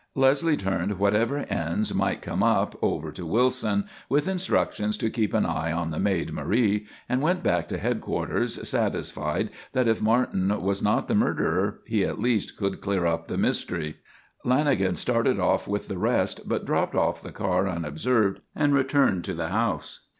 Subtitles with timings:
[0.15, 5.45] Leslie turned whatever ends might come up over to Wilson, with instructions to keep an
[5.45, 10.81] eye on the maid, Marie, and went back to headquarters satisfied that if Martin was
[10.81, 13.97] not the murderer he at least could clear up the mystery.
[14.43, 19.35] Lanagan started back with the rest, but dropped off the car unobserved and returned to
[19.35, 20.07] the house.